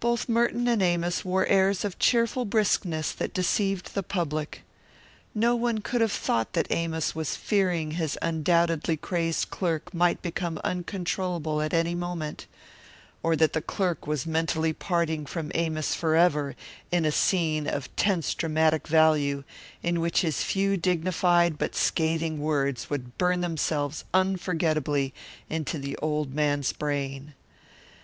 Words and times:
Both 0.00 0.28
Merton 0.28 0.66
and 0.66 0.82
Amos 0.82 1.24
wore 1.24 1.46
airs 1.46 1.84
of 1.84 2.00
cheerful 2.00 2.44
briskness 2.44 3.12
that 3.12 3.32
deceived 3.32 3.94
the 3.94 4.02
public. 4.02 4.64
No 5.36 5.54
one 5.54 5.78
could 5.82 6.00
have 6.00 6.10
thought 6.10 6.52
that 6.54 6.66
Amos 6.70 7.14
was 7.14 7.36
fearing 7.36 7.92
his 7.92 8.18
undoubtedly 8.20 8.96
crazed 8.96 9.48
clerk 9.48 9.94
might 9.94 10.20
become 10.20 10.58
uncontrollable 10.64 11.62
at 11.62 11.72
any 11.72 11.94
moment, 11.94 12.48
or 13.22 13.36
that 13.36 13.52
the 13.52 13.62
clerk 13.62 14.04
was 14.04 14.26
mentally 14.26 14.72
parting 14.72 15.24
from 15.26 15.52
Amos 15.54 15.94
forever 15.94 16.56
in 16.90 17.04
a 17.04 17.12
scene 17.12 17.68
of 17.68 17.88
tense 17.94 18.34
dramatic 18.34 18.88
value 18.88 19.44
in 19.80 20.00
which 20.00 20.22
his 20.22 20.42
few 20.42 20.76
dignified 20.76 21.56
but 21.56 21.76
scathing 21.76 22.40
words 22.40 22.90
would 22.90 23.16
burn 23.16 23.42
themselves 23.42 24.02
unforgettably 24.12 25.14
into 25.48 25.78
the 25.78 25.96
old 25.98 26.34
man's 26.34 26.72
brain. 26.72 27.34